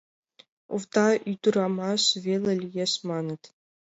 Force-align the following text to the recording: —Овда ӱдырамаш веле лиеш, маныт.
—Овда 0.73 1.07
ӱдырамаш 1.31 2.03
веле 2.25 2.53
лиеш, 2.63 2.93
маныт. 3.07 3.41